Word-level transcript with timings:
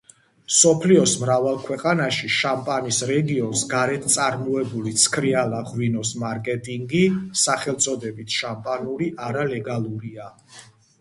მსოფლიოს 0.51 1.11
მრავალ 1.23 1.59
ქვეყანაში 1.65 2.29
შამპანის 2.37 3.01
რეგიონს 3.11 3.63
გარეთ 3.75 4.09
წარმოებული 4.15 4.95
ცქრიალა 5.03 5.63
ღვინოს 5.71 6.17
მარკეტინგი 6.27 7.05
სახელწოდებით 7.47 8.37
„შამპანური“ 8.43 9.15
არალეგალურია. 9.31 10.37